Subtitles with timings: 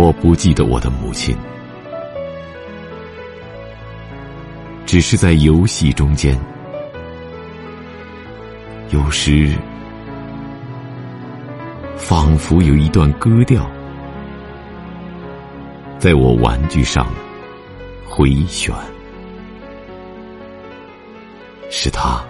[0.00, 1.36] 我不记得我的母亲，
[4.86, 6.40] 只是在游戏中间，
[8.88, 9.54] 有时
[11.98, 13.70] 仿佛有一段歌调
[15.98, 17.06] 在我玩具上
[18.06, 18.74] 回旋，
[21.68, 22.24] 是他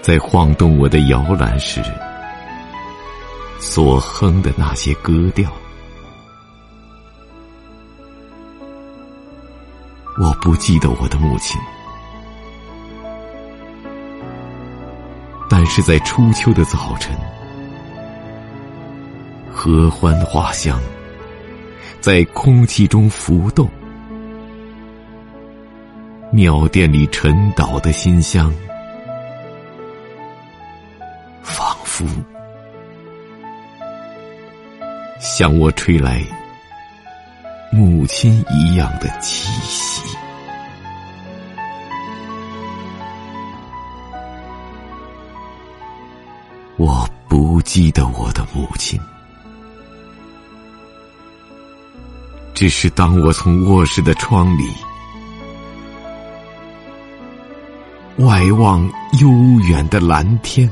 [0.00, 1.82] 在晃动我的摇篮时。
[3.64, 5.50] 所哼的那些歌调，
[10.20, 11.58] 我不记得我的母亲，
[15.48, 17.16] 但是在初秋的早晨，
[19.50, 20.78] 合欢花香
[22.00, 23.70] 在空气中浮动，
[26.32, 28.52] 庙殿里沉岛的馨香，
[31.42, 32.04] 仿佛。
[35.22, 36.20] 向我吹来
[37.70, 40.02] 母亲一样的气息。
[46.76, 49.00] 我不记得我的母亲，
[52.52, 54.68] 只是当我从卧室的窗里
[58.16, 58.84] 外望
[59.20, 59.30] 悠
[59.68, 60.68] 远的蓝天。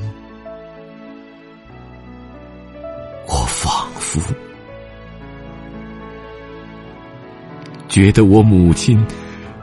[7.88, 9.04] 觉得我母亲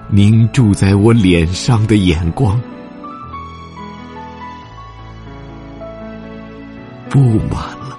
[0.09, 2.59] 凝注在我脸上的眼光，
[7.09, 7.97] 布满了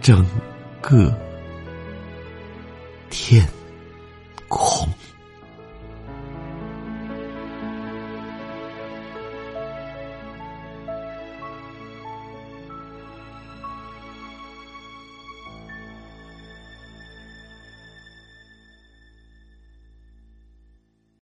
[0.00, 0.26] 整
[0.80, 1.14] 个
[3.10, 3.46] 天。